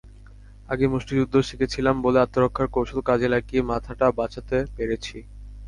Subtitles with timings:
[0.69, 5.17] আগে মুষ্টিযুদ্ধ শিখেছিলাম বলে আত্মরক্ষার কৌশল কাজে লাগিয়ে মাথাটা বাঁচাতে পেরেছি।